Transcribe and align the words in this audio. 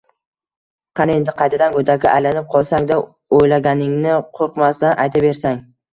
Qani 0.99 1.13
endi, 1.17 1.35
qaytadan 1.41 1.75
go’dakka 1.75 2.13
aylanib 2.19 2.47
qolsang-da, 2.55 2.99
o’ylaganingni 3.41 4.17
qo’rqmasdan 4.39 4.97
aytaversang. 5.05 5.63